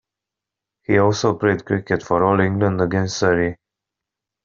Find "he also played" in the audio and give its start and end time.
0.81-1.63